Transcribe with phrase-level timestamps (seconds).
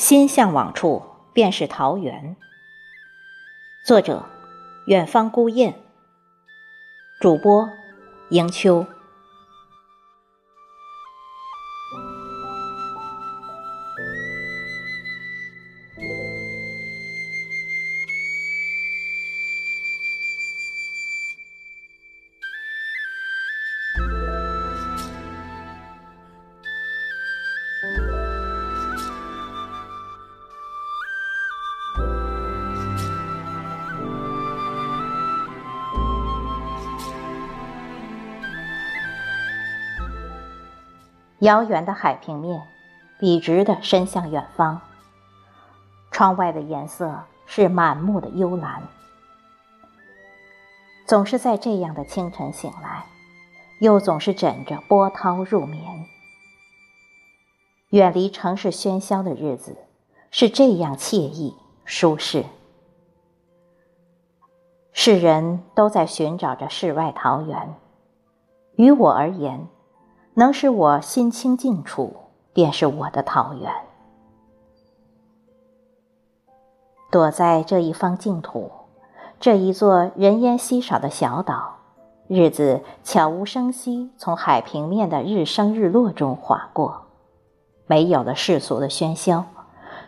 [0.00, 1.02] 心向往处
[1.34, 2.34] 便是桃源。
[3.84, 4.24] 作者：
[4.86, 5.74] 远方孤雁。
[7.20, 7.68] 主播：
[8.30, 8.86] 迎秋。
[41.40, 42.62] 遥远的海平面，
[43.18, 44.80] 笔直的伸向远方。
[46.10, 48.82] 窗外的颜色是满目的幽蓝。
[51.06, 53.06] 总是在这样的清晨醒来，
[53.80, 55.82] 又总是枕着波涛入眠。
[57.88, 59.76] 远离城市喧嚣的日子，
[60.30, 61.56] 是这样惬意
[61.86, 62.44] 舒适。
[64.92, 67.74] 世人都在寻找着世外桃源，
[68.76, 69.66] 于我而言。
[70.34, 72.14] 能使我心清静处，
[72.52, 73.72] 便是我的桃源。
[77.10, 78.70] 躲在这一方净土，
[79.40, 81.78] 这一座人烟稀少的小岛，
[82.28, 87.06] 日子悄无声息从海平面的日升日落中划过，
[87.88, 89.44] 没有了世俗的喧嚣，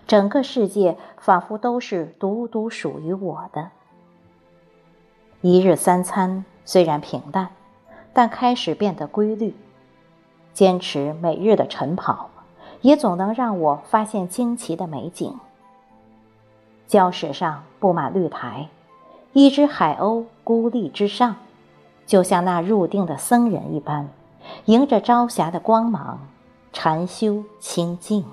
[0.06, 3.70] 整个世界仿佛都是独独属于我的。
[5.40, 7.48] 一日三餐虽然平淡，
[8.12, 9.52] 但开始变得规律。
[10.52, 12.30] 坚持每日的晨跑，
[12.80, 15.38] 也总能让我发现惊奇的美景。
[16.88, 18.68] 礁石上布满绿苔，
[19.32, 21.36] 一只海鸥孤立之上，
[22.06, 24.08] 就像那入定的僧人一般，
[24.66, 26.20] 迎着朝霞的光芒，
[26.72, 28.24] 禅修清静。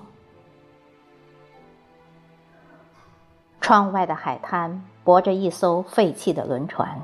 [3.62, 7.02] 窗外的海滩泊着一艘废弃的轮船，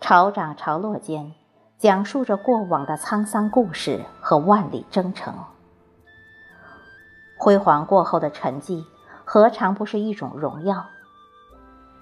[0.00, 1.32] 潮涨潮落间。
[1.82, 5.34] 讲述着过往的沧桑故事和万里征程。
[7.36, 8.84] 辉煌过后的沉寂，
[9.24, 10.86] 何尝不是一种荣耀？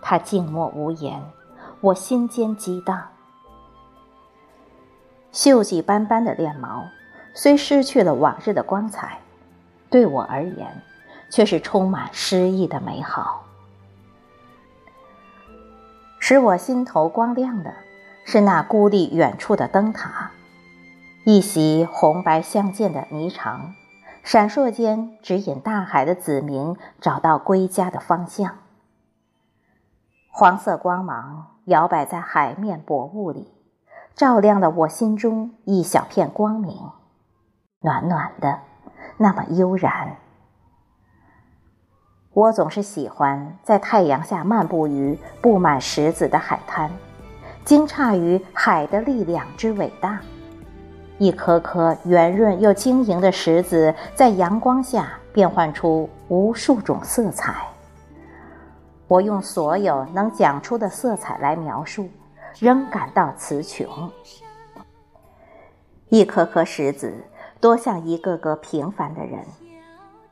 [0.03, 1.25] 他静默无言，
[1.81, 3.03] 我心间激荡。
[5.33, 6.85] 锈迹斑斑的链毛，
[7.33, 9.19] 虽失去了往日的光彩，
[9.89, 10.83] 对我而言，
[11.31, 13.47] 却是充满诗意的美好。
[16.19, 17.73] 使我心头光亮的。
[18.33, 20.31] 是那孤立远处的灯塔，
[21.25, 23.73] 一袭红白相间的霓裳，
[24.23, 28.59] 闪烁间指引大海的子民找到归家的方向。
[30.31, 33.53] 黄色光芒摇摆在海面薄雾里，
[34.15, 36.79] 照亮了我心中一小片光明，
[37.81, 38.61] 暖暖的，
[39.17, 40.19] 那么悠然。
[42.33, 46.93] 我总是喜欢在太阳下漫步于布满石子的海滩。
[47.65, 50.21] 惊诧于海的力量之伟大，
[51.19, 57.55] 一颗颗圆润又晶莹的石子在阳光下变换出无数种色彩。
[59.07, 62.09] 我用所有能讲出的色彩来描述，
[62.59, 64.11] 仍感到词穷。
[66.09, 67.15] 一颗颗石子，
[67.61, 69.45] 多像一个个平凡的人，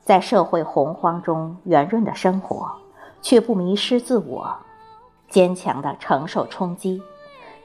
[0.03, 2.69] 在社会洪荒中圆润的生活，
[3.21, 4.53] 却不迷失自我，
[5.29, 7.01] 坚强的承受冲击。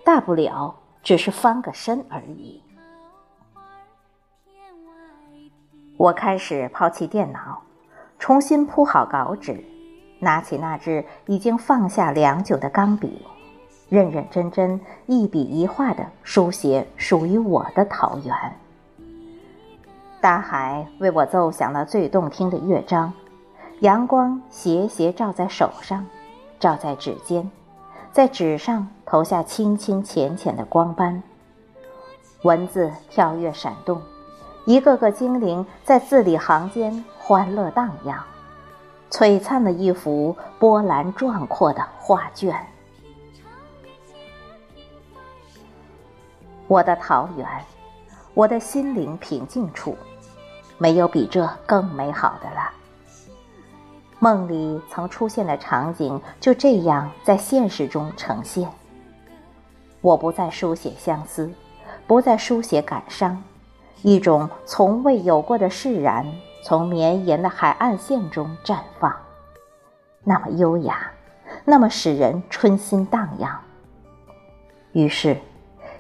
[0.05, 2.63] 大不了只是翻个身而已。
[5.97, 7.63] 我开始抛弃电脑，
[8.19, 9.65] 重新铺好稿纸，
[10.19, 13.25] 拿起那支已经放下良久的钢笔，
[13.89, 18.35] 认认真真一笔一画的书写属于我的桃源。
[20.21, 23.13] 大海为我奏响了最动听的乐章，
[23.81, 26.05] 阳光斜斜照在手上，
[26.59, 27.51] 照在指尖。
[28.15, 31.21] 在纸上投下清清浅浅的光斑，
[32.43, 34.01] 文字跳跃闪动，
[34.67, 38.23] 一个个精灵在字里行间欢乐荡漾，
[39.11, 42.55] 璀璨的一幅波澜壮阔的画卷。
[46.69, 47.45] 我的桃源，
[48.33, 49.99] 我的心灵平静处，
[50.79, 52.71] 没有比这更美好的了。
[54.25, 58.67] 梦里曾出现的场景，就这样在现实中呈现。
[60.01, 61.53] 我不再书写相思，
[62.07, 63.43] 不再书写感伤，
[64.01, 66.25] 一种从未有过的释然，
[66.63, 69.15] 从绵延的海岸线中绽放，
[70.23, 71.11] 那么优雅，
[71.67, 73.61] 那么使人春心荡漾。
[74.93, 75.37] 于是，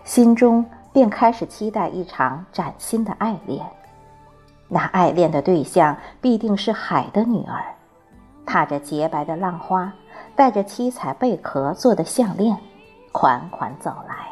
[0.02, 3.66] 心中便开始期待一场崭新的爱恋。
[4.66, 7.62] 那爱恋的对象必定是海的女儿，
[8.46, 9.92] 踏着洁白的浪花，
[10.36, 12.56] 带着七彩贝壳做的项链，
[13.12, 14.28] 款款走来。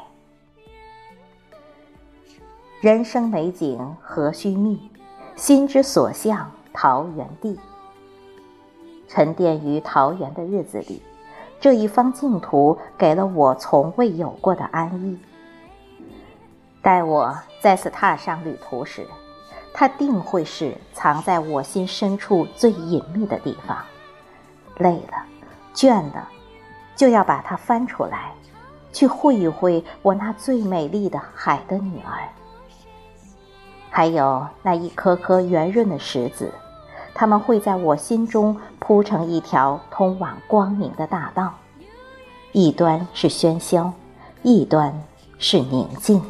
[2.80, 4.90] 人生美景何须觅，
[5.36, 7.58] 心之所向桃源地。
[9.08, 11.02] 沉淀于桃源的日子里，
[11.60, 15.18] 这一方净土给了我从未有过的安逸。
[16.80, 19.06] 待我再次踏上旅途时，
[19.72, 23.78] 它定会是藏在我心深处最隐秘的地方。
[24.82, 25.24] 累了，
[25.74, 26.28] 倦了，
[26.94, 28.32] 就要把它翻出来，
[28.92, 32.28] 去会一会我那最美丽的海的女儿。
[33.88, 36.52] 还有那一颗颗圆润的石子，
[37.14, 41.54] 它们会在我心中铺成一条通往光明的大道，
[42.52, 43.92] 一端是喧嚣，
[44.42, 44.92] 一端
[45.38, 46.22] 是宁静。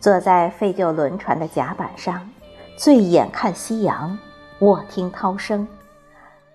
[0.00, 2.28] 坐在废旧轮船的甲板上，
[2.76, 4.18] 醉眼看夕阳，
[4.58, 5.66] 卧听涛声，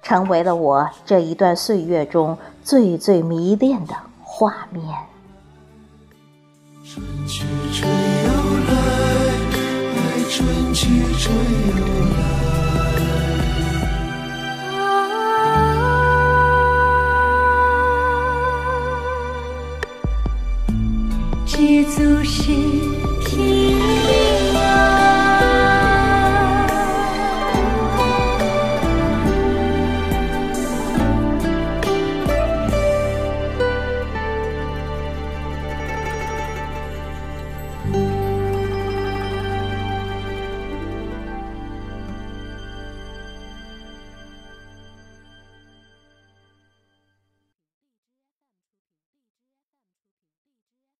[0.01, 4.83] 成为了我这一段岁月中最最迷恋的画面。
[6.83, 7.89] 春去春
[8.23, 8.29] 又
[8.67, 8.73] 来，
[10.29, 11.35] 春去春
[11.67, 11.85] 又
[12.17, 12.30] 来。